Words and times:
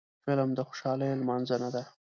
فلم 0.25 0.49
د 0.57 0.59
خوشحالیو 0.67 1.19
لمانځنه 1.21 1.69
ده 1.75 1.83